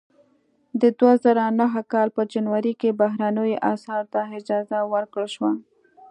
د 0.81 0.83
دوه 0.99 1.13
زره 1.23 1.45
نهه 1.59 1.81
کال 1.91 2.07
په 2.15 2.21
جنوري 2.33 2.73
کې 2.81 2.97
بهرنیو 3.01 3.61
اسعارو 3.73 4.11
ته 4.13 4.21
اجازه 4.37 4.79
ورکړل 4.93 5.27
شوه. 5.35 5.51